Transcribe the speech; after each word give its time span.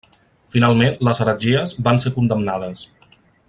Finalment 0.53 0.97
les 1.09 1.21
heretgies 1.25 1.77
van 1.89 2.03
ser 2.05 2.13
condemnades. 2.19 2.85